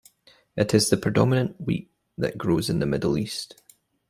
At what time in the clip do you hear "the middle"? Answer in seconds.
2.79-3.19